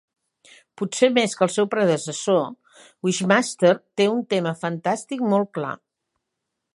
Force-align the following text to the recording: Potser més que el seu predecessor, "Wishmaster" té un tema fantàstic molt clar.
Potser 0.81 1.09
més 1.17 1.35
que 1.41 1.45
el 1.47 1.51
seu 1.55 1.67
predecessor, 1.73 2.41
"Wishmaster" 3.09 3.73
té 4.01 4.09
un 4.15 4.27
tema 4.35 4.57
fantàstic 4.65 5.25
molt 5.35 5.53
clar. 5.59 5.75